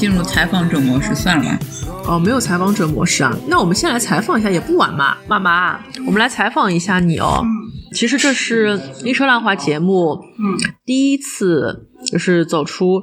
[0.00, 1.58] 进入采访者模式算了吧。
[2.06, 5.18] 哦，没有采访者模式啊，那我们先来采访一下也不晚嘛。
[5.28, 7.44] 妈妈，我们来采访一下你哦。
[7.92, 13.02] 其实这是《一车浪花》节目，嗯，第一次就是走出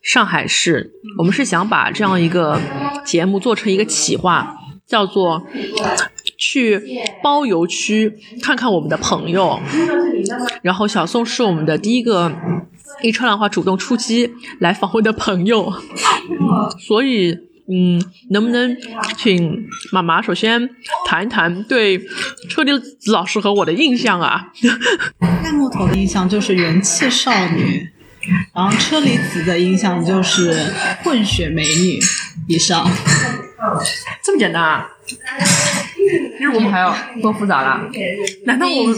[0.00, 0.92] 上海市。
[1.18, 2.60] 我们是想把这样一个
[3.04, 4.54] 节目做成一个企划，
[4.86, 5.42] 叫做
[6.38, 6.80] 去
[7.24, 9.58] 包邮区看看我们的朋友。
[10.62, 12.32] 然后小宋是我们的第一个
[13.02, 15.72] 一车浪花主动出击来访问的朋友，
[16.78, 17.38] 所以。
[17.68, 18.76] 嗯，能不能
[19.16, 20.70] 请妈妈首先
[21.04, 22.00] 谈一谈对
[22.48, 24.52] 车厘子老师和我的印象啊？
[25.42, 27.90] 大木头的印象就是元气少女，
[28.54, 30.54] 然后车厘子的印象就是
[31.02, 31.98] 混血美女
[32.46, 32.88] 以上。
[34.22, 34.88] 这么简单啊？
[36.38, 37.90] 其实我们还要多复杂了？
[38.44, 38.96] 难道我们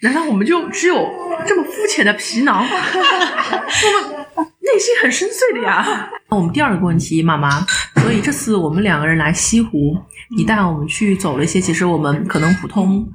[0.00, 1.08] 难道我们就只有
[1.46, 2.66] 这么肤浅的皮囊？
[2.66, 4.21] 我们。
[4.60, 6.10] 内心很深邃的呀。
[6.30, 7.66] 那我们第二个问题，妈妈，
[7.96, 9.96] 所以这次我们两个人来西湖，
[10.36, 13.06] 你带我们去走了一些，其实我们可能普通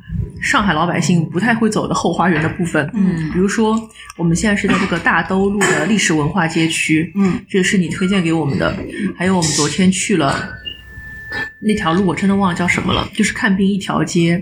[0.41, 2.87] 上海老百姓不太会走的后花园的部分。
[2.93, 3.75] 嗯，比如说
[4.17, 7.11] 我们现在是在这个大兜路的历史文化街区。
[7.15, 8.75] 嗯，这个是你推荐给我们的。
[9.17, 10.49] 还有我们昨天去了。
[11.59, 14.41] 那条路我真的忘了叫什么了，就是看病一条街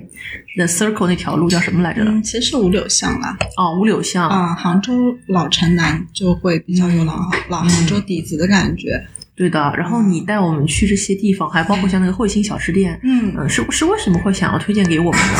[0.55, 2.03] ，The Circle 那条路叫什么来着？
[2.03, 3.37] 嗯，其实是五柳巷啦。
[3.57, 4.29] 哦，五柳巷。
[4.29, 7.19] 啊，杭州老城南就会比较有老
[7.49, 9.05] 老杭州底子的感觉。
[9.35, 9.73] 对的。
[9.77, 12.99] 然后你带我们去这些地方，还包括像那个汇星小吃店。
[13.03, 15.39] 嗯嗯，是是为什么会想要推荐给我们呢？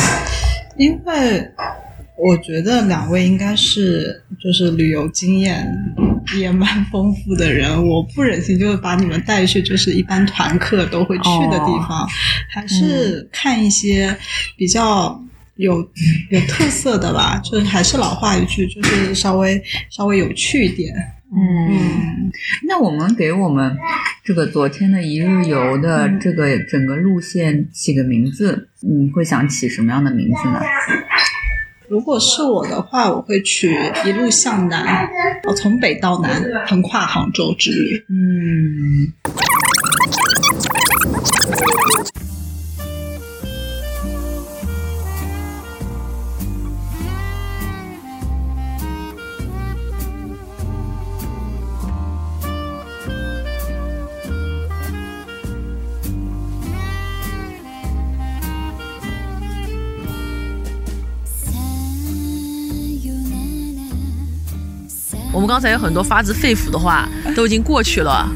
[0.76, 1.48] 因为
[2.18, 5.66] 我觉得两位应该是就是旅游经验。
[6.38, 12.06] 也蛮丰富的人，我不忍心就把你们带去，就是一般团客都会去的地方，
[12.50, 14.16] 还是看一些
[14.56, 15.22] 比较
[15.56, 15.78] 有
[16.30, 17.40] 有特色的吧。
[17.44, 20.94] 就是还是老话一句，就是稍微稍微有趣一点。
[21.28, 22.30] 嗯，
[22.68, 23.76] 那我们给我们
[24.24, 30.60] 这个昨天的一日游的这个整个路线起个名字，你会想起什么样的名字呢？
[31.88, 35.08] 如果是我的话，我会去一路向南，
[35.48, 38.04] 我从北到南横跨杭州之旅。
[38.08, 39.12] 嗯。
[65.56, 68.28] 刚才有很多发自肺腑的话都已经过去了，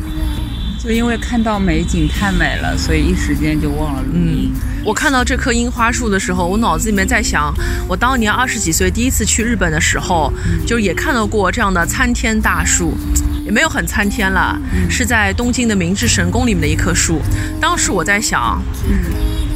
[0.82, 4.50] 就因为看到美景太美了，所以一时间就忘了录音。
[4.82, 7.54] 我看到这棵樱花树的时候，我脑子里面在想，
[7.86, 10.32] 我当年二十几岁第一次去日本的时候，
[10.66, 12.96] 就也看到过这样的参天大树，
[13.44, 14.58] 也没有很参天了，
[14.88, 17.20] 是在东京的明治神宫里面的一棵树。
[17.60, 18.62] 当时我在想。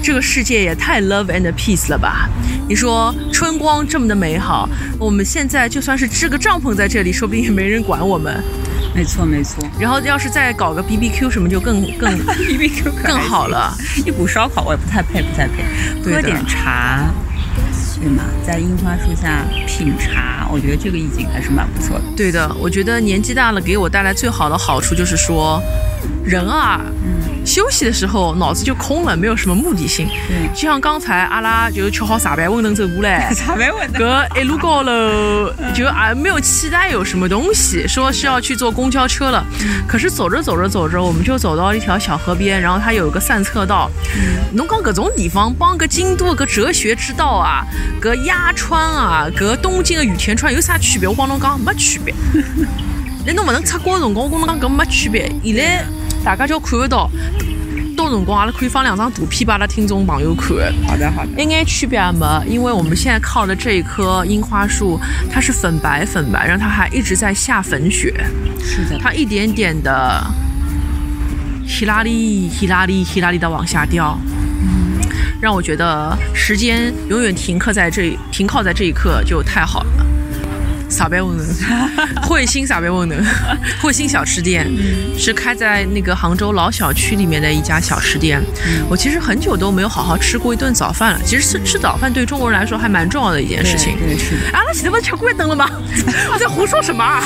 [0.07, 2.29] 这个世界也太 love and peace 了吧？
[2.69, 8.33] 你说春光这么的美好，我们现在就算是支个帐篷在这里，说不定也没人管我们。
[8.95, 9.69] 没错没错。
[9.77, 13.77] 然后要是再搞个 B B Q 什么，就更更 B B Q 更好了。
[14.07, 15.65] 一股烧烤我也不太配，不太配。
[16.05, 17.11] 喝点茶，
[18.01, 18.23] 对吗？
[18.47, 22.05] 在樱花树下品茶，我觉得这个意境还是蛮不错的。
[22.17, 25.61] 对的，我觉得年纪大了给我带来最好的好处就是说，
[26.25, 26.83] 人啊。
[27.45, 30.09] 休息的时候脑子就空了，没有什么目的性。
[30.31, 39.45] 嗯，就像刚才阿拉就吃好茶饭馄饨走过来，茶饭馄饨， 哥一路高楼，就啊没有期待有什么东西，说是要去坐公交车了。
[39.87, 43.91] 可是走着走着走着，我们就走到一条小河边，然后它有一个散策道。
[44.53, 47.65] 侬讲搿种地方帮个京都个哲学之道啊，
[48.01, 51.09] 个鸭川啊，搿东京的羽田川有啥区别？
[51.09, 52.15] 我帮侬讲没区别。
[53.27, 55.31] 那侬勿能出国辰光，我跟侬讲搿没区别。
[55.45, 55.85] 现在。
[56.25, 57.11] 大家就看得到，
[57.95, 60.49] 到辰光阿拉可以放两张图片，把阿拉听众朋友看。
[60.87, 61.43] 好的，好的。
[61.43, 64.99] 一眼区别也没，因为我们现在靠的这一棵樱花树，
[65.31, 68.13] 它是粉白粉白，然后它还一直在下粉雪。
[68.59, 68.99] 是的。
[68.99, 70.25] 它一点点的，
[71.69, 74.19] 希拉里，希拉里，希拉里的往下掉。
[75.41, 80.04] 让我觉得时间永远停刻在这，停靠在这一刻就太好了。
[80.95, 81.47] 撒贝温能，
[82.23, 83.23] 汇星撒贝温能，
[83.83, 84.71] 汇星小吃店
[85.19, 88.41] 是开在那个杭州老小区里面的一家小吃店。
[88.89, 91.21] 我其实很久都没有好好吃过一顿早饭了。
[91.25, 93.97] 其实吃吃早饭对中国人来说还蛮重要的一件事情。
[93.99, 94.57] 对，是的。
[94.57, 95.69] 啊，那现在不是吃过灯了吗？
[96.33, 97.23] 我在胡说什么啊？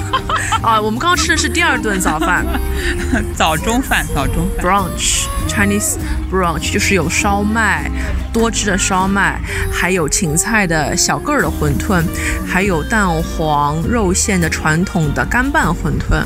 [0.63, 2.45] 啊，我们刚刚吃的是第二顿早饭，
[3.37, 5.27] 早中饭，早中饭，brunch
[5.59, 5.97] Chinese
[6.31, 7.91] brunch 就是有烧麦，
[8.33, 9.41] 多汁的烧麦，
[9.73, 12.01] 还有芹菜的小个儿的馄饨，
[12.47, 13.83] 还有蛋黄。
[13.83, 16.23] 肉馅的传统的干拌馄饨，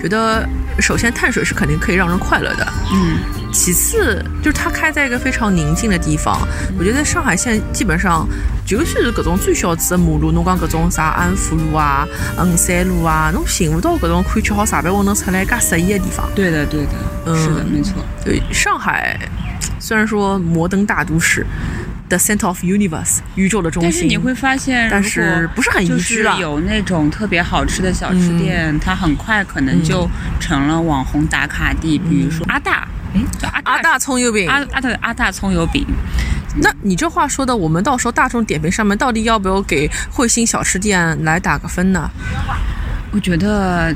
[0.00, 0.46] 觉得
[0.80, 3.18] 首先碳水是肯定可以让人快乐的，嗯，
[3.52, 6.36] 其次就是它开在一个非常宁静的地方。
[6.78, 8.28] 我觉得上海现在基本上
[8.66, 12.06] 就是搿种最小资的马路，侬讲搿种啥安福路啊、
[12.36, 16.28] 衡山路啊，侬寻不到搿种可以吃好茶饭温能出来介适意的地方。
[16.34, 16.92] 对的，对的，
[17.26, 17.94] 嗯是的，没错。
[18.24, 19.18] 对，上海
[19.78, 21.46] 虽然说摩登大都市
[22.08, 26.36] ，the center of universe，宇宙的中心，但是你会发现，但是不是很宜就是居啊？
[26.38, 30.08] 有那种特别好吃的小吃店，它很快可能就
[30.40, 35.86] 成了网红打卡地，比如说阿大，哎，叫阿阿大葱油饼，阿阿大阿大葱油饼，
[36.62, 42.10] 那你这话说的，我们到时候大众点评上面到底要不要给慧心小吃店来打个分呢？
[43.12, 43.94] 我觉得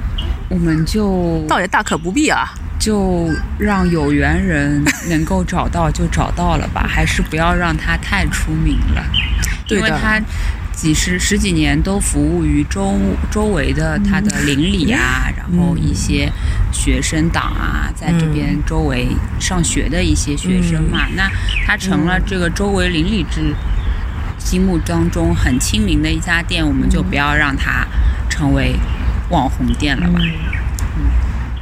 [0.49, 2.55] 我们就倒也大可不必啊。
[2.81, 3.29] 就
[3.59, 9.05] 让有缘人能够找到就找到了吧， 还是不要让他太出名了，
[9.69, 10.19] 对因为他
[10.73, 12.99] 几十十几年都服务于周
[13.31, 16.32] 周围的他的邻里啊，然后一些
[16.73, 21.31] 学生党啊，在这边周围上学的一些学生嘛，那
[21.67, 23.55] 他成了这个周围邻里之
[24.38, 27.87] 心目当中很亲民的一家店，我们就不要让他
[28.31, 28.75] 成为
[29.29, 30.19] 网红店了吧。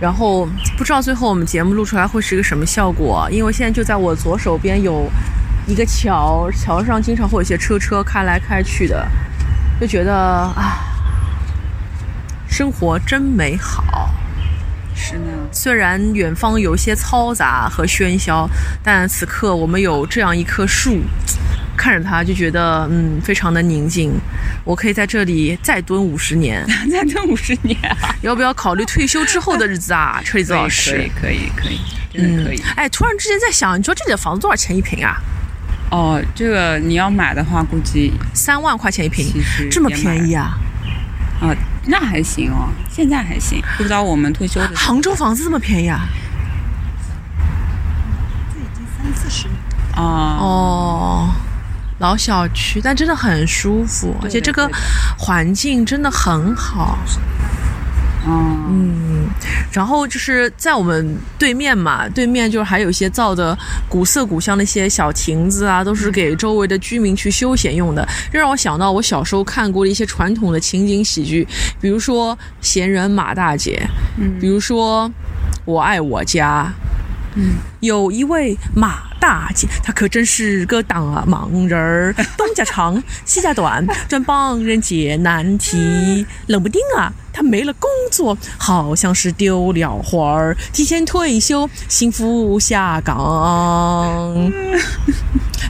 [0.01, 0.47] 然后
[0.77, 5.11] 不知道最后我们节目录出来会是一个什么效果，因为现在就在我左手边有
[5.67, 9.07] 一个桥，桥上经常会有一些车车开来开去的，
[9.81, 10.79] 就觉得啊，
[12.49, 14.11] 生活真美好。
[14.95, 18.49] 是呢，虽然远方有一些嘈杂和喧嚣，
[18.83, 20.99] 但此刻我们有这样一棵树，
[21.79, 24.13] 看着它就觉得嗯非常的宁静。
[24.65, 28.15] 我可以在这里再蹲五十年， 再蹲五十年啊！
[28.21, 30.21] 要不要考虑退休之后的日子啊？
[30.27, 31.81] 车厘子老可师以，，可以，可以，
[32.13, 32.61] 真的可以。
[32.77, 35.17] 哎，突然之间在想，你说这里的房子多少钱一平啊？
[35.91, 39.33] 哦，这个你要买的话，估计三万块钱一平，
[39.71, 40.59] 这么便宜啊？
[41.41, 41.55] 啊、
[41.87, 43.63] 那还行哦，现在还行。
[43.77, 46.07] 不知道我们退休的杭州房子这么便宜啊？
[48.53, 49.57] 这已经三四十年。
[49.97, 50.03] 哦
[50.41, 51.35] 哦，
[51.99, 54.71] 老小区，但真的很舒服，而且这个
[55.19, 56.99] 环境真的很好。
[58.27, 59.27] 哦，嗯，
[59.73, 63.57] 然后就是在我们对面嘛，对面就是还有一些造的
[63.89, 68.07] 古色古香的一些小亭子啊，都是给周围的居民去休闲用的。
[68.31, 71.47] 这让我想到我小时候看过的一些传统的情景喜剧，
[71.81, 73.81] 比如说《闲人马大姐》，
[74.21, 74.39] 嗯。
[74.39, 75.09] 比如说
[75.65, 76.71] 《我爱我家》，
[77.37, 86.27] 嗯，有一位马大姐，她可真是个大忙人儿，东家长，西家短，专帮人解难题。
[86.47, 94.51] 冷不丁啊，她没了工作，好像是丢了魂儿，提前退休，幸福下岗。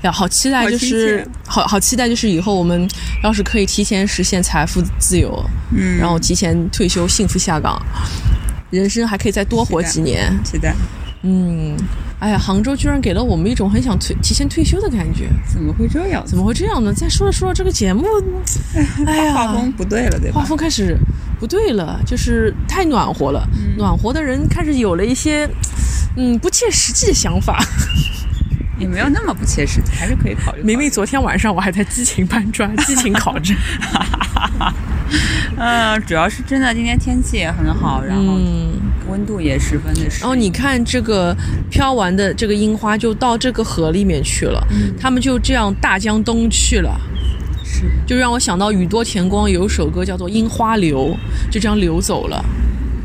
[0.03, 2.89] 呀，好期待，就是切好好期待，就是以后我们
[3.25, 7.81] 要是可以提前实现财富自由，嗯，然后提前退休，幸福下岗，
[8.71, 10.33] 人生还可以再多活几年。
[10.45, 10.73] 期待，
[11.23, 11.77] 嗯，
[12.21, 16.25] 哎呀，杭州居然给了我们一种很想退提前退休的感觉，怎么会这样？
[16.27, 16.93] 怎么会这样呢？
[16.93, 18.05] 再说着说着，这个节目，
[19.07, 20.43] 哎呀，画风不对了，对画？
[20.45, 20.97] 风开始
[21.39, 23.47] 不对了，就是太暖和了，
[23.77, 25.49] 暖和的人开始有了一些
[26.17, 27.59] 嗯不切实际的想法。
[28.79, 30.63] 也没有那么不切实际，还是可以考虑。
[30.63, 33.57] 明明昨天晚上我还在激情搬砖、 激情考证，
[35.57, 38.81] 嗯，主要是真的今天天气也很好，然后嗯。
[39.09, 40.03] 温度也十分的。
[40.21, 41.37] 然后你看这个
[41.71, 44.63] 飘完的这个樱花就到这个河里面去了，
[45.01, 47.01] 他们就这样大江东去了。
[47.65, 51.15] 是的就让我想到宇多田光有一首歌叫做《樱花流》，
[51.53, 52.45] 就这样流走了。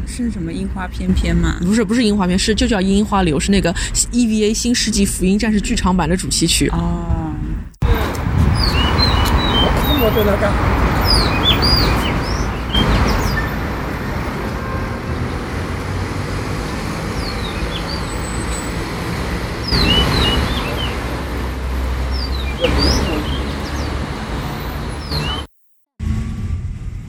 [0.07, 1.57] 是什么樱花翩翩吗？
[1.61, 3.73] 不是不是樱花片，是就叫樱花流，是那个
[4.11, 6.69] EVA 新世纪福音战士剧场版的主题曲。
[6.69, 7.33] 哦，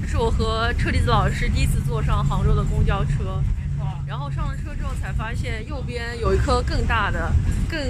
[0.00, 7.32] 这是我和车厘子老师第一次坐上杭州的公交车，没错然后上了车之后才发现右边有一棵更大的、
[7.70, 7.80] 更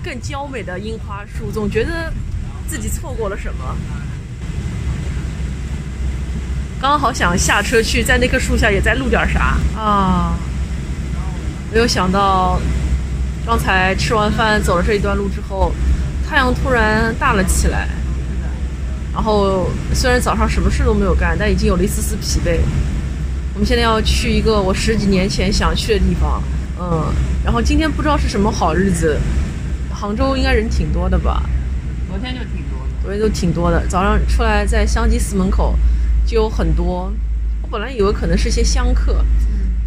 [0.00, 2.12] 更娇美的樱花树，总觉得
[2.68, 3.76] 自己错过了什么。
[6.80, 10.38] 刚刚好想下车去，在那棵树下也再录点啥啊，
[11.72, 12.60] 没有想到
[13.44, 15.72] 刚才吃完饭走了这一段路之后，
[16.24, 17.88] 太阳突然大了起来。
[19.16, 22.60] 然后虽然早上什么事都没有干，但已经有了一丝丝疲惫。
[23.54, 26.42] 我们现在要去一个我十几年前想去的地方，
[26.78, 27.06] 嗯，
[27.42, 29.18] 然后今天不知道是什么好日子，
[29.90, 31.42] 杭州应该人挺多的吧？
[32.10, 33.02] 昨天就挺多的。
[33.02, 35.74] 昨天都挺多的，早上出来在香积寺门口
[36.26, 37.10] 就有很多。
[37.62, 39.24] 我本来以为可能是些香客，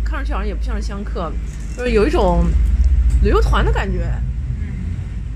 [0.04, 1.32] 看上去好像也不像是香客，
[1.78, 2.46] 就是有一种
[3.22, 4.12] 旅游团的感觉。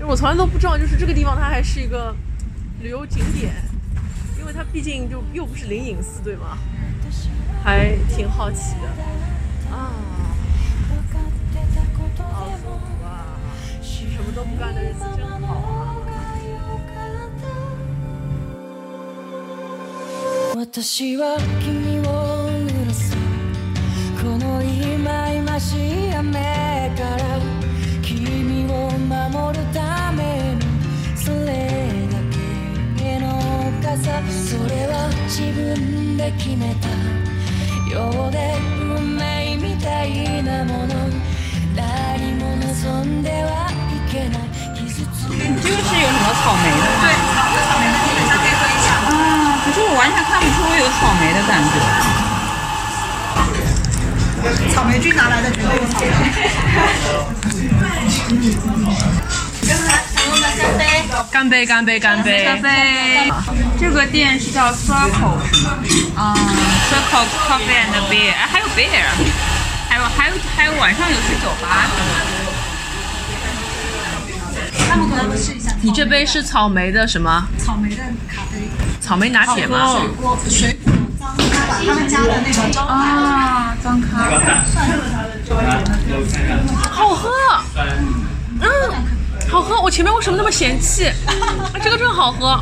[0.00, 2.12] 为我从来都不知道，就是这个地方它还是一个
[2.82, 3.54] 旅游景点，
[4.44, 6.58] 因为它毕竟就又不是灵隐寺，对吗？
[7.62, 8.88] 还挺好奇的
[9.74, 9.90] 啊。
[12.18, 13.40] 好舒服啊！
[13.80, 15.96] 什么都不干的日子真好啊！
[20.70, 21.93] 私は君
[35.34, 36.86] 自分で決めた
[37.90, 40.94] ようで運命みたいなもの
[41.74, 44.46] 何も望んではいけない
[44.78, 47.02] 傷つく这个是有什么草莓的吗？
[47.02, 47.10] 对，
[47.66, 48.86] 草莓的基本上可以喝一下。
[49.10, 51.82] 啊，可是我完全看不出有草莓的感觉。
[54.72, 56.14] 草莓君拿来的绝对有草莓。
[61.30, 61.66] 干杯！
[61.66, 61.98] 干杯！
[62.00, 62.44] 干杯！
[62.44, 63.32] 干杯，
[63.78, 65.78] 这个店是叫 Circle 是吗？
[66.16, 69.04] 啊、c i r c l e Coffee and Beer，哎，还有 beer，
[69.88, 72.14] 还有还有还有晚上有去酒吧是吗？
[74.88, 77.46] 他们可能试一下你这杯是草莓的什么？
[77.58, 78.68] 草莓的咖啡，
[79.00, 79.96] 草莓拿铁吗？
[79.98, 82.92] 水果水果脏咖，他们家的那个招牌。
[82.94, 84.30] 啊，脏咖，
[86.90, 87.30] 好喝，
[88.60, 88.68] 嗯，
[89.54, 89.80] 好喝。
[89.80, 91.06] 我前面为什么那么嫌弃？
[91.06, 92.58] 啊这个真好喝。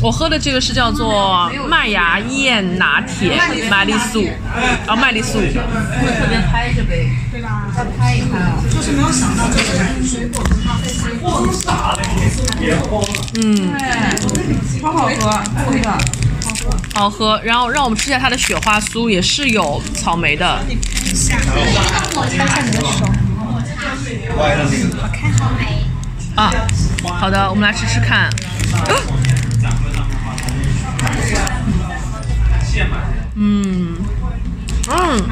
[0.00, 4.24] 我喝的这个是叫做麦芽燕拿铁麦丽素，
[4.86, 5.40] 啊，麦丽素。
[5.40, 7.66] 特别拍这杯，对吧？
[7.74, 8.62] 再拍一拍啊！
[8.70, 11.98] 就是没有想到这个水果跟咖啡是混合。
[13.42, 13.74] 嗯，
[14.80, 15.98] 超好喝，真的。
[16.94, 17.40] 好喝。
[17.42, 20.60] 然后让我们吃一下它的雪花酥，也是有草莓的。
[26.36, 26.50] 啊，
[27.20, 28.28] 好的，我们来吃吃看。
[33.36, 33.96] 嗯，
[34.90, 35.28] 嗯，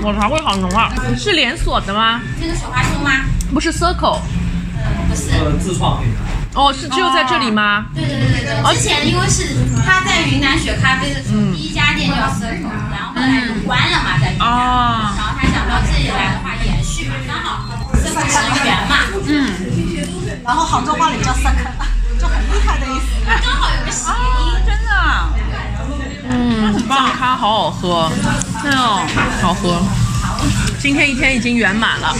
[0.00, 0.92] 抹茶味好浓啊！
[1.16, 2.20] 是连锁的吗？
[2.40, 3.10] 那个雪花酥吗？
[3.52, 4.20] 不是 Circle。
[5.08, 6.20] 不是，自创品牌。
[6.54, 7.86] 哦，是只有在这里吗？
[7.94, 8.74] 对对对对对。
[8.74, 14.46] 之前因为是他在云南雪咖啡的时候，第一家店叫 Circle，然后后来就关了嘛，在云南。
[14.48, 17.75] 哦然后他想到这里来的话延续嘛，刚好
[18.22, 18.96] 成员嘛，
[20.44, 21.64] 然后杭州话里叫三坑，
[22.20, 23.06] 就很厉害的意思。
[23.26, 24.90] 刚好有个谐啊音。，真的，
[26.30, 28.10] 嗯，棒咖好好喝，
[28.62, 29.04] 对哦，
[29.42, 29.82] 好喝。
[30.78, 32.14] 今天一天已经圆满了，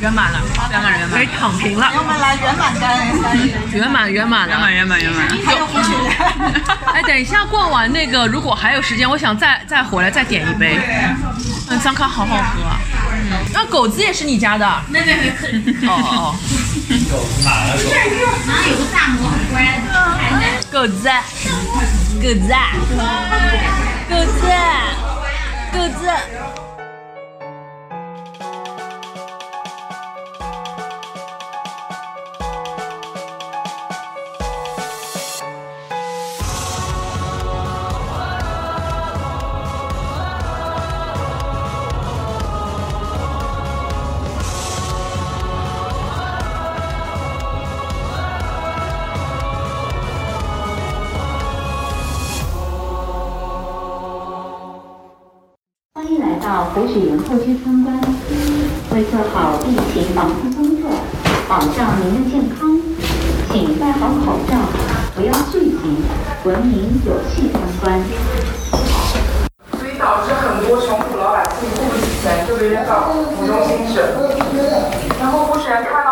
[0.00, 3.06] 圆满了，圆满了，圆满可以，躺平了我，们来圆满干
[3.72, 4.58] 圆满圆满了。
[4.58, 5.28] 圆满，圆满，圆满。
[6.94, 10.78] 哎，等一下逛完那个，如果还有时间，我想再再回来再点一杯。
[11.68, 12.80] 嗯，张咖好好喝啊。
[13.52, 14.66] 那狗子也是你家的？
[14.66, 15.30] 哦没没没，
[15.88, 16.34] 哦
[17.44, 17.88] 哪来的狗？
[18.46, 19.88] 然后有个大魔很乖的，
[20.18, 20.40] 太难。
[20.40, 21.08] 哦，狗子，
[22.20, 22.52] 狗子，
[24.08, 24.42] 狗子，
[25.72, 26.69] 狗子。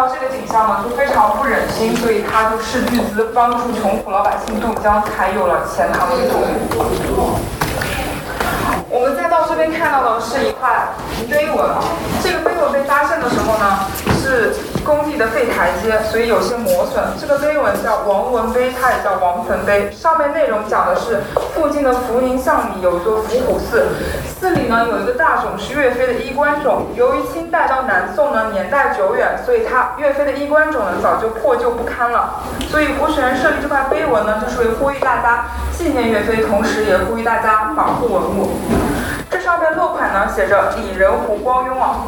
[0.08, 6.38] 这个景象呢，就非常不忍心，所以他就斥巨资帮助穷苦老百姓渡江，才有了钱塘一途。
[8.90, 10.88] 我们再到这边看到的是一块
[11.30, 11.78] 碑文啊，
[12.22, 13.84] 这个碑文被发现的时候呢，
[14.28, 14.52] 是
[14.84, 17.02] 工地的废台阶，所以有些磨损。
[17.18, 21.22] 这个碑文叫王文碑，它也叫王坟碑，上面内容讲的是
[21.54, 23.88] 附近的福宁巷里有一座伏虎寺，
[24.38, 38.50] 寺里呢有一个大冢是岳飞的衣冠冢，由于清代到南宋呢年代久远，所以它岳飞的衣冠冢呢早就破旧不堪了，所以胡雪岩设立这块碑文呢，就是为呼吁大家纪念岳飞，同时也呼吁大家保护文物。
[39.30, 42.04] 这上面落款呢写着李仁胡光庸啊。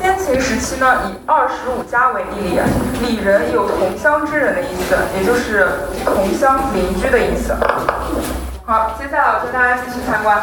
[0.00, 2.58] 先秦时期呢，以二十五家为一里，
[3.06, 5.68] 里人有同乡之人的意思，也就是
[6.06, 7.54] 同乡邻居的意思。
[8.64, 10.42] 好，接下来我跟大家继续参观。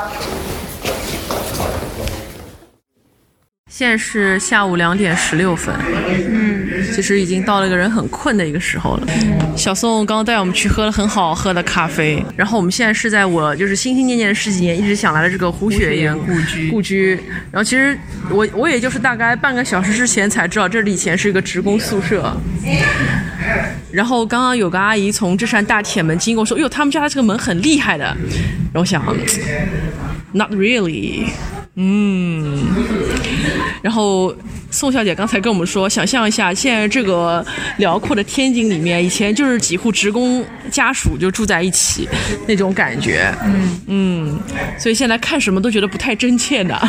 [3.68, 6.57] 现在是下午两点十六分，嗯，
[6.94, 9.08] 其实已经到了一个人很困的一个时候了。
[9.56, 17.12] 小宋刚刚带我们去喝了很好喝的咖啡，然后我们现在是在我就是心心念念的十几年一直想来的这个胡雪岩故居故居。
[17.52, 17.98] 然后其实
[18.30, 22.36] 我我也就是大概半个小时之前才知道这里以前是一个职工宿舍。
[23.92, 28.04] 然后刚刚有个阿姨从这扇大铁门经过，说：“哟，他们家的这个门很厉害的。”
[28.72, 29.04] 然后我想
[30.34, 31.26] ，Not really。
[31.80, 32.66] 嗯，
[33.82, 34.36] 然后
[34.78, 37.44] 宋小姐刚才跟我们说，想象一下，现在这个
[37.78, 42.08] 辽阔的天津里面，以前就是几户职工家属就住在一起
[42.48, 43.34] 那种感觉。
[43.44, 44.40] 嗯嗯，
[44.78, 46.80] 所以现在看什么都觉得不太真切的，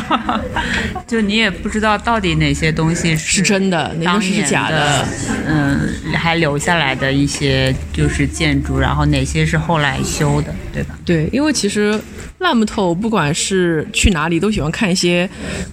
[1.09, 5.07] 就你也不知道到底哪些东西是真的，哪些是假的，
[5.47, 10.99] 嗯，还留下来的一些就是建筑，然后哪些是后来修的，对吧？
[11.07, 11.99] 对，因为其实
[12.41, 15.29] 烂木头不管是去哪里，都喜欢看一些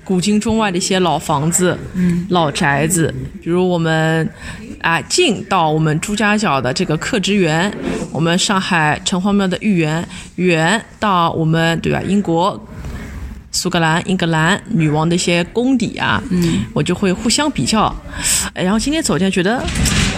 [0.06, 4.30] 古今中外的一些老房子、嗯、老宅子，比如我们
[4.82, 7.72] 啊进到我们朱家角的这个客职园，
[8.12, 12.60] 我们上海城隍庙的御园，远到我们对吧英国。
[13.52, 17.84] 苏格兰、英格兰女王的一些宫邸啊，嗯，我就会互相比较。
[18.54, 19.64] 哎然后今天走进来觉得，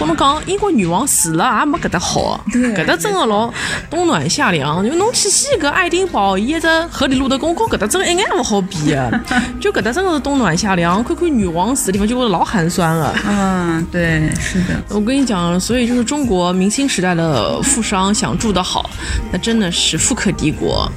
[0.00, 3.52] 我们讲英国女王死了也没搿搭好，搿搭真的老
[3.90, 4.84] 冬暖夏凉。
[4.88, 9.20] 就侬去西搿爱丁堡，伊一只荷里路德宫，跟搿搭真一眼勿好比的。
[9.60, 13.14] 就搿搭真的是冬暖夏凉，看看女王死的地方就会老寒酸了。
[13.26, 18.88] 嗯，对，是的，我跟你讲，所以就是中国明清时代的富商想住得好，
[19.32, 20.90] 那真的是富可敌国。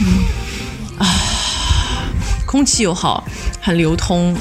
[0.00, 0.24] 嗯
[0.98, 1.06] 啊，
[2.54, 3.24] 空气又好，
[3.60, 4.32] 很流通。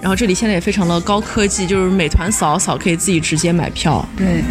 [0.00, 4.44] 然后这里现在也非常的高科技，就是美团扫扫可以自己直接买票，对，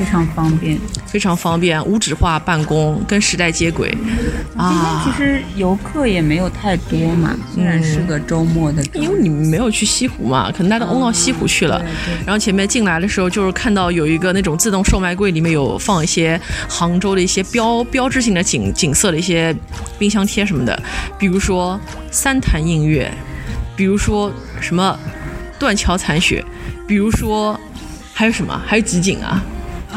[0.00, 0.78] 非常方便。
[1.04, 3.90] 非常方便，无纸化办公，跟时代接轨。
[3.90, 11.84] 今啊天其实游客也没有太多嘛，虽然是个周末的因为你们没有去西湖嘛，可能大家都欧到西湖去了。
[12.24, 19.54] 然后前面进来的时候，就是看到有一个那种自动售卖柜，里面有放一些杭州的一些标标志性的景景色的一些
[19.98, 20.82] 冰箱贴什么的，
[21.18, 21.78] 比如说
[22.10, 23.12] 三潭映月，
[23.76, 24.32] 比如说
[24.62, 24.98] 什么
[25.58, 26.42] 断桥残雪，
[26.88, 27.60] 比如说
[28.14, 28.58] 还有什么？
[28.64, 29.42] 还有集锦啊？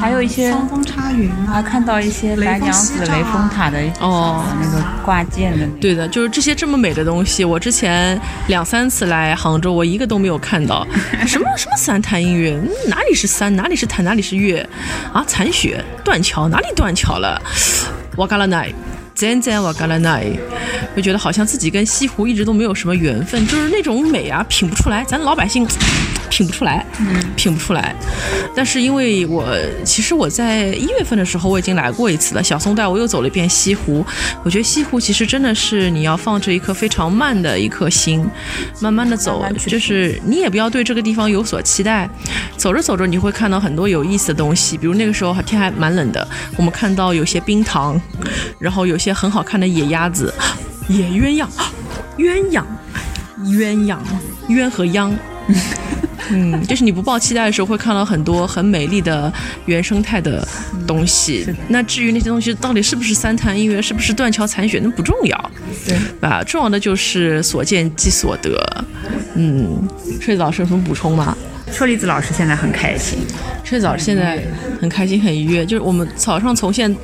[0.03, 10.85] 还有一些双峰插云啊，还看到一些白娘子雷峰塔的哦那个挂件的那个，对的，就是这些这么美的东西，我之前两三次来杭州，我一个都没有看到。
[11.25, 14.67] 什么什么三潭映月，嗯哪里是三，哪里是潭，哪里是月
[15.13, 15.23] 啊？
[15.25, 17.41] 残雪断桥，哪里断桥了？
[18.17, 18.69] 瓦嘎拉奈。
[19.15, 20.25] 真真瓦嘎拉奈，
[20.95, 25.65] 就觉得好像自己跟西湖一直都没有什么缘分，就是那种美啊，品不出来，咱老百姓
[26.29, 27.95] 品不出来，嗯品不出来。
[28.55, 29.45] 但是因为我
[29.83, 34.05] 其实我在一月份的时候我已经来过一次了，小松带我又走了一遍西湖。
[34.43, 38.25] 我觉得西湖其实真的是你要放着一颗非常慢的一颗心，
[38.79, 42.09] 慢慢的走，就是你也不要对这个地方有所期待。
[42.57, 47.99] 走着走着，你会看到很多有意思的东西，比如那个时候天还蛮冷的，我们看到有些冰糖，
[48.59, 50.33] 然后有些很好看的野鸭子、
[50.87, 51.47] 野鸳鸯、
[52.17, 52.63] 鸳鸯、
[53.43, 53.97] 鸳鸯、
[54.47, 55.11] 鸳和鸯。
[56.31, 59.31] 嗯，就是你不抱期待的时候，会看到很多很美丽的
[59.65, 60.47] 原生态的
[60.87, 61.47] 东西。
[61.67, 65.51] 那至于那些东西到底是不是三潭映月，是不是断桥残雪，那不重要，
[65.85, 66.43] 对吧？
[66.43, 68.85] 重要的就是所见即所得。
[69.35, 69.87] 嗯，
[70.21, 71.35] 睡子老师有什么补充吗？
[71.71, 73.17] 车厘子老师现在很开心，
[73.63, 74.43] 睡子老师现在
[74.79, 76.95] 很开心很愉悦，就是我们早上从现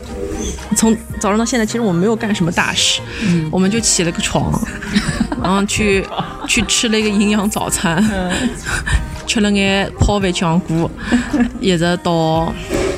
[0.77, 3.01] 从早上到现在，其实我们没有干什么大事，
[3.49, 4.53] 我们就起了个床，
[5.41, 6.05] 然后去
[6.47, 7.97] 去吃了一个营养早餐，
[9.29, 10.89] 吃了眼泡饭酱骨，
[11.61, 12.51] 一直到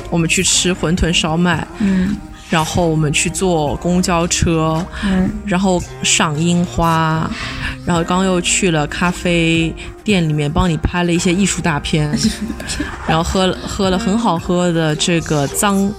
[0.08, 2.16] 我们去吃馄饨烧麦，嗯
[2.48, 7.30] 然后我们去坐公交车，嗯然后赏樱花，
[7.84, 12.10] 然后刚又去了咖啡店里面帮你拍了一些艺术大片，
[13.06, 15.92] 然后喝了喝了很好喝的这个脏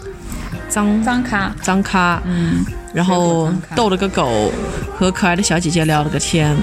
[0.67, 4.51] 脏张卡，脏咖，嗯，然后逗了个狗，
[4.95, 6.55] 和可爱的小姐姐聊了个天，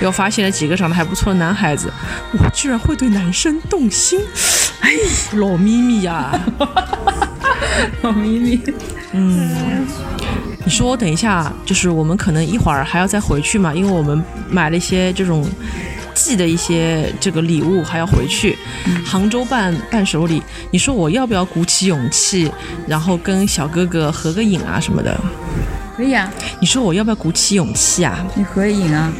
[0.00, 1.90] 又发现了几个长得还不错的男孩子，
[2.32, 4.20] 我居然会对男生动心，
[4.80, 4.90] 哎，
[5.34, 6.38] 老咪咪呀、
[8.02, 8.60] 老咪咪，
[9.12, 9.86] 嗯
[10.64, 14.20] 你说等一下，就是我们可能一会儿还要再回去嘛，因为我们
[14.50, 15.48] 买了一些这种
[16.12, 18.58] 寄的一些这个礼物，还要回去。
[19.04, 22.50] 杭州办伴手礼，你说我要不要鼓起勇气，
[22.88, 25.16] 然后跟小哥哥合个影啊什么的？
[25.96, 26.30] 可以啊，
[26.60, 28.24] 你说我要不要鼓起勇气啊？
[28.34, 29.10] 你合影啊，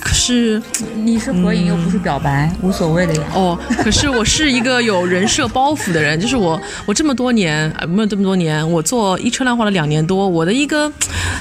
[0.00, 0.62] 可是
[1.02, 3.22] 你是合影又不是表白，无所谓的呀。
[3.34, 10.90] 哦，可是我是一个有人设包袱的人， 就是我，我这么多年，呃没有这么多年，我做一车烂花了两年多，我的一个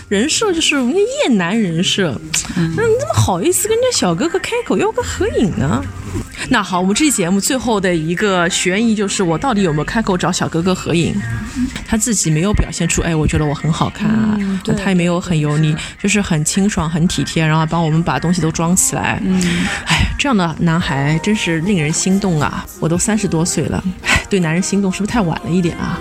[0.09, 2.19] 人设就是一个厌男人设。
[2.55, 5.83] 那你怎么好意思跟这小哥哥开口要个合影呢？
[6.49, 11.15] 那好，我们这期节目最后的一个悬疑就是我到底有没有开口找小哥哥合影？
[11.87, 19.19] 他自己没有表现出，哎，我觉得我很好看啊，那他也没有很油腻，就是很清爽、很体贴，然后帮我们把东西都装起来。
[19.23, 19.41] 嗯，
[19.85, 22.65] 哎，这样的男孩真是令人心动啊！
[22.79, 25.99] 我都三十多岁了，哎， 对男人心动是不是太晚了一点啊？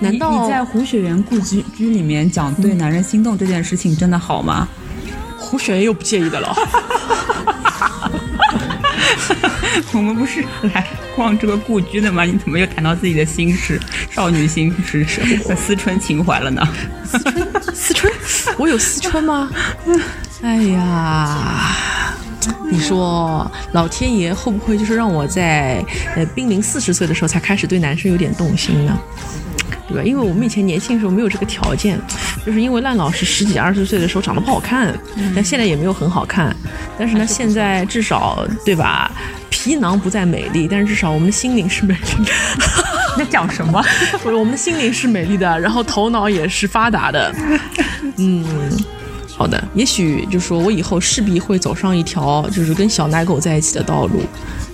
[0.00, 4.68] 难道你在胡雪岩故居居里面讲对男人心动这件事情真的好吗？
[5.38, 6.54] 胡雪岩又不介意的了？
[9.92, 12.24] 我们不是来逛这个故居的吗？
[12.24, 13.80] 你怎么又谈到自己的心事、
[14.10, 15.04] 少女心事、
[15.56, 16.66] 思春情怀了呢？
[17.04, 18.12] 思春，思春
[18.58, 19.50] 我有思春吗？
[20.42, 22.14] 哎呀，
[22.70, 25.84] 你说老天爷会不会就是让我在
[26.16, 28.98] 呃濒临四十岁的时候才开始对男生有点动心呢？
[29.88, 30.02] 对吧？
[30.02, 32.00] 因为我们以前年轻的时候没有这个条件，
[32.44, 34.92] 就是因为烂老师十几二十岁的时候长得不好看，
[35.34, 36.54] 但现在也没有很好看。
[36.98, 39.10] 但是呢，现在至少对吧？
[39.62, 42.32] 皮囊不再美丽，但是至少我们的心灵是美丽的。
[43.16, 43.80] 在讲什么？
[44.24, 47.32] 我们的心灵是美丽的，然后头脑也是发达的。
[48.18, 48.44] 嗯，
[49.36, 54.22] 好的，也许就说我以后势必会走上一条就是跟小奶狗在一起的道路，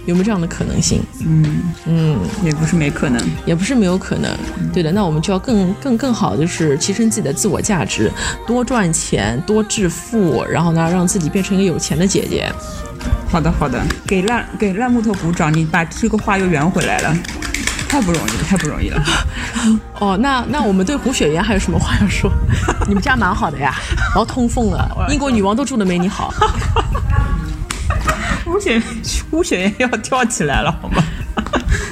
[0.06, 1.02] 有没有这样的可能性？
[1.26, 3.20] 嗯，嗯，也不是没可能。
[3.44, 4.34] 也不是没有可能。
[4.72, 8.10] 对的，那我们就要更更更好，就是提升自己的自我价值，
[8.46, 12.50] 多赚钱，多致富，然后呢，让自己变成一个有钱的姐姐。
[13.30, 17.14] 好的，好的，给烂给烂木头鼓掌，你把这个话又圆回来了，
[17.88, 19.02] 太不容易了，太不容易了。
[20.00, 22.30] 哦，那那我们对胡雪岩还有什么话要说？
[22.88, 26.32] 你们家蛮好的呀，然后通风了， 英国女王都住的没你好。
[28.44, 28.82] 胡雪
[29.30, 31.02] 胡雪岩要跳起来了，好吗？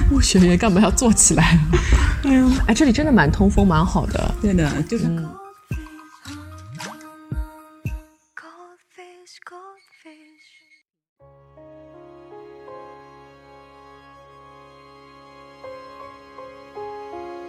[0.08, 1.58] 胡雪岩干嘛要坐起来？
[2.24, 4.34] 哎呦，哎，这里真的蛮通风，蛮好的。
[4.40, 5.04] 对的，就是。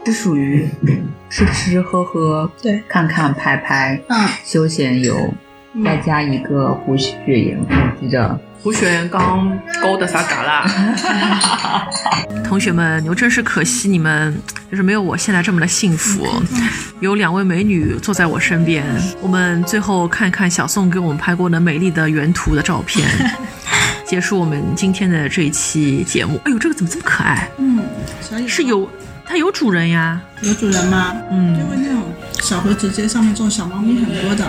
[0.07, 0.65] 是属于
[1.29, 5.33] 吃吃喝喝，对看看拍拍，嗯，休闲游，
[5.83, 10.65] 再加一个胡雪岩故居的，胡雪岩刚勾的啥嘎啦？
[12.47, 14.33] 同学们，牛真是可惜你们
[14.71, 16.25] 就是没有我现在这么的幸福，
[17.01, 18.85] 有两位美女坐在我身边。
[19.21, 23.05] 我们最后看一看小宋给我们拍过的美丽的原图的照片，
[24.07, 26.39] 结束我们今天的这一期节目。
[26.45, 27.49] 哎呦，这个怎么这么可爱？
[27.57, 27.81] 嗯，
[28.21, 28.89] 小是有
[29.27, 30.21] 它有主人呀。
[30.41, 31.13] 有主人吗？
[31.31, 32.03] 嗯因为那种
[32.41, 34.45] 小河直接上面这种小猫咪很多的，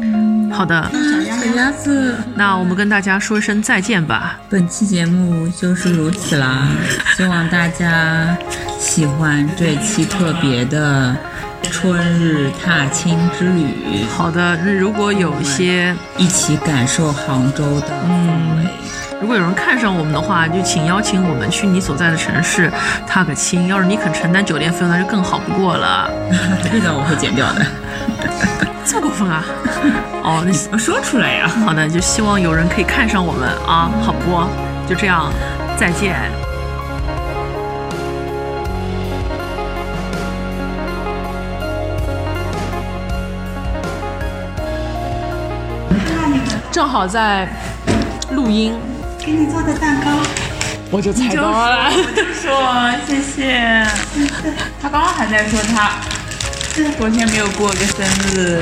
[0.00, 4.38] 嗯好的，小鸭鸭子，那我们跟大家说一声再见吧。
[4.50, 6.68] 本期节目就是如此啦，
[7.16, 8.36] 希望大家
[8.78, 11.16] 喜欢这期特别的
[11.70, 18.68] 春日踏青之旅，好的，那如果有一些一起感受杭州的氛围。
[19.22, 22.68] 如果有人看上我们的话，就请邀请我们去你所在的城市
[23.06, 23.68] 踏个青。
[23.68, 26.10] 要是你肯承担酒店费用，那就更好不过了。
[26.64, 27.64] 这个我会剪掉的，
[28.84, 29.44] 这么过分啊？
[30.24, 31.48] 哦，那说出来呀。
[31.64, 34.42] 好的，就希望有人可以看上我们啊，好不？
[34.88, 35.32] 就这样，
[35.76, 36.16] 再见。
[46.72, 47.46] 正好在
[48.32, 48.74] 录音，
[49.24, 50.10] 给你做的蛋糕，
[50.90, 51.92] 我就猜到了。
[52.34, 53.86] 说谢谢。
[54.80, 55.92] 他刚刚还在说他
[56.98, 58.04] 昨天没有过个生
[58.34, 58.60] 日。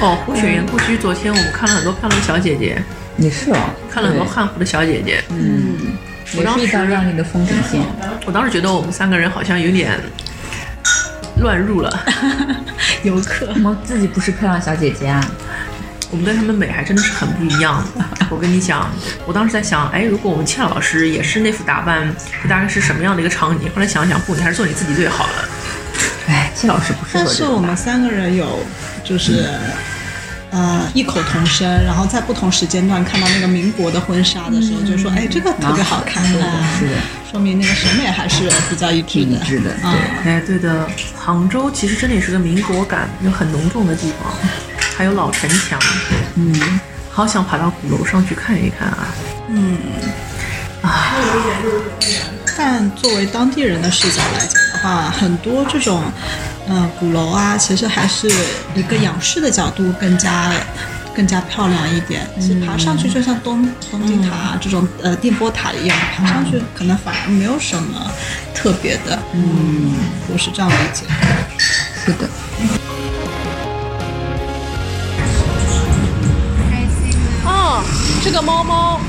[0.00, 2.82] 哦，胡雪岩故居，昨天我们看了很多漂亮的小姐姐，
[3.18, 3.56] 也是哦，
[3.88, 5.22] 看了很多汉服的小姐姐。
[5.28, 5.94] 嗯，
[6.32, 7.80] 也是一道亮丽的风景线。
[8.26, 9.96] 我当时觉得我们三个人好像有点
[11.40, 12.04] 乱入了，
[13.04, 15.24] 游客，我们自己不是漂亮小姐姐啊。
[16.14, 17.84] 我们跟他们美还真的是很不一样。
[18.30, 18.88] 我跟你讲，
[19.26, 22.06] 我当时在想，哎，如果我们倩老师也是那副打扮，
[22.40, 23.68] 这大概是什么样的一个场景？
[23.74, 25.32] 后来想想，不，你还是做你自己最好了。
[26.28, 28.60] 哎，戚老师不适但是我们三个人有
[29.02, 29.44] 就是。
[30.56, 36.92] 呃，异口同声，然后在不同时间段看到那个民国的婚纱的时候，就说：“哎，这个特别好看。”是的啊是的，
[37.28, 39.32] 说明那个审美还是比较一致的。
[39.32, 40.86] 一致的对，哎，对的，
[41.18, 44.32] 杭州其实真的也是个民国感就很浓重的地方，
[44.96, 45.78] 还有老城墙，
[46.36, 46.80] 嗯，
[47.10, 49.08] 好想爬到鼓楼上去看一看啊！
[49.48, 49.76] 嗯，
[50.82, 51.14] 啊
[52.56, 56.02] 但作为当地人的视角来讲的话，很多这种
[56.68, 58.30] 呃鼓楼啊，其实还是
[58.74, 60.52] 一个仰视的角度更加
[61.14, 62.24] 更加漂亮一点。
[62.38, 68.08] 其实爬上去就像东东京塔、啊、这种呃电波塔一样，爬上去可能反而没有什么
[68.54, 69.18] 特别的。
[69.32, 69.92] 嗯，
[70.32, 71.04] 我是这样理解。
[71.58, 72.28] 是的。
[78.34, 79.00] 个猫猫，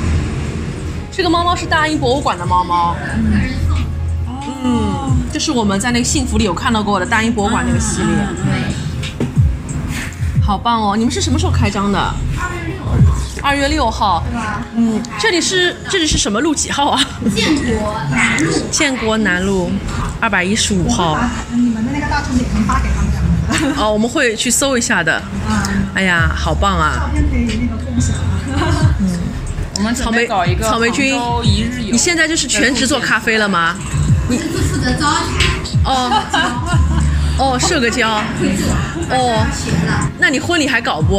[1.11, 2.95] 这个猫猫是大英博物馆的猫猫。
[4.63, 8.07] 嗯，就是我们在那个幸福里有看到过的大英博物馆那个系列。
[10.43, 10.95] 好棒哦！
[10.95, 11.99] 你们是什么时候开张的？
[13.41, 14.23] 二月六号。
[14.75, 17.03] 嗯，这里是这里是什么路几号啊？
[17.35, 18.51] 建国南路。
[18.69, 19.71] 建国南路
[20.21, 21.17] 二百一十五号。
[21.51, 23.81] 你们的那个大众点评发给他们两个。
[23.81, 25.19] 哦，我们会去搜一下的。
[25.95, 27.07] 哎呀，好棒啊！
[27.07, 28.13] 照片可以那个共享。
[29.85, 31.91] 我们草莓搞一个草莓君一日游。
[31.91, 33.75] 你现在就是全职做咖啡了吗？
[34.27, 35.21] 我是负责招财。
[35.85, 36.23] 哦。
[37.37, 38.09] 哦，社个交。
[39.11, 39.45] 哦。
[40.17, 41.17] 那你婚礼还搞不？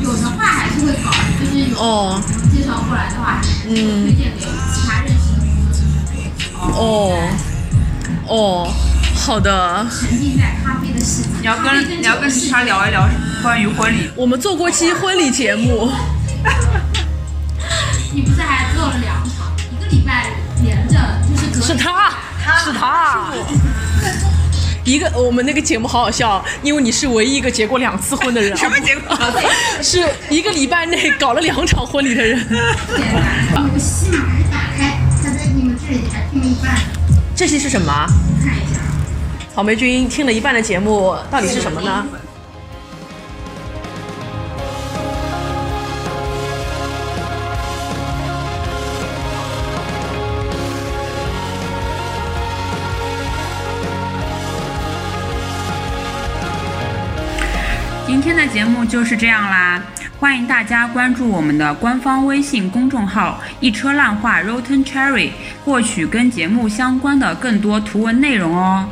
[0.00, 2.22] 有的话还是会搞，就是有哦
[2.54, 6.72] 介绍过来的话，嗯推荐给其他认识的朋友们。
[6.72, 7.28] 哦。
[8.28, 8.72] 哦，
[9.16, 9.84] 好的。
[9.90, 11.28] 沉浸在咖啡的世界。
[11.40, 13.08] 你要跟你要跟他聊一聊
[13.42, 14.08] 关于婚礼。
[14.14, 15.90] 我们做过期婚礼节目。
[18.16, 20.30] 你不是还做了两场，一个礼拜
[20.62, 20.96] 连着，
[21.28, 22.08] 就是隔是他，
[22.64, 23.26] 是他。
[24.84, 28.56] 一个我们那个节目好好笑，因为你是唯一一个结过两次婚的人。
[28.56, 29.14] 什么结果？
[29.82, 32.42] 是一个礼拜内搞了两场婚礼的人。
[32.48, 36.74] 那个喜马一打开，他在你们这里还听了一半。
[37.34, 38.06] 这期是什么？
[38.42, 38.80] 看一下。
[39.54, 42.06] 草莓君听了一半的节目，到底是什么呢？
[58.56, 59.82] 节目就是这样啦，
[60.18, 68.88] 欢迎大家关注我们的官方微信公众号“一车烂话 Rotten Cherry”，获取跟节目相关的更多图文内容哦。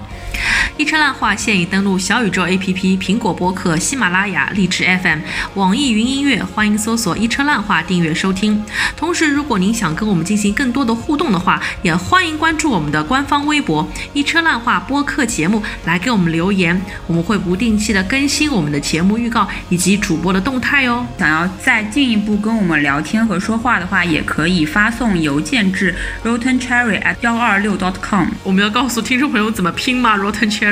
[0.77, 5.21] 一车烂话现已登录小宇宙 APP、苹果播客、喜马拉雅、荔枝 FM、
[5.55, 8.61] 网易云音乐，欢迎搜索“一车烂话”订阅收听。
[8.97, 16.83] 同时，如果您想跟我们进行更多的互动的话，也欢迎关注我们的官方微博“一车烂话”播客节目，来给我们留言。
[17.07, 21.07] 我们会不定期的更新我们的节目预告以及主播的动态哦。
[21.17, 28.27] 想要再进一步跟我们聊天和说话的话，也可以发送邮件至 rotten cherry at 幺二六 dot com。
[28.43, 30.64] 我们要告诉听众朋友怎么拼吗？Rotten Cherry，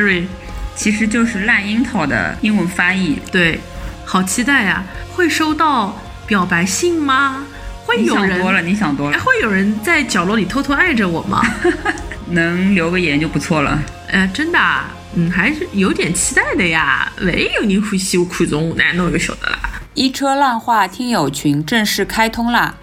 [0.74, 3.20] 其实就是烂樱桃的英文翻译。
[3.30, 3.60] 对，
[4.04, 7.44] 好期待呀、会收到表白信吗？
[7.84, 11.42] 会有人想多了，你想多哎，了，会有人在角落里偷偷爱着我吗？
[12.30, 13.82] 能留个言就不错了。
[14.08, 17.10] 呃，真的啊，嗯，还是有点期待的呀。
[17.20, 19.71] 万一有人欢喜我看中我，那侬就晓得啦。
[19.94, 22.76] 一车烂话听友群正式开通啦！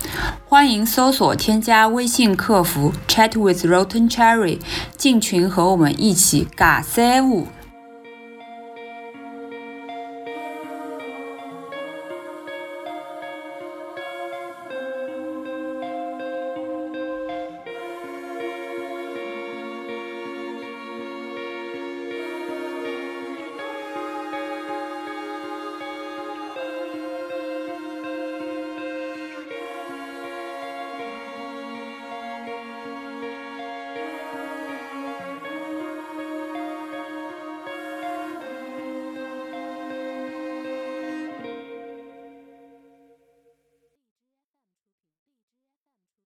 [0.47, 4.59] 欢迎搜索添加微信客服 Chat with Rotten Cherry
[4.95, 7.47] 进群和我们一起尬三五。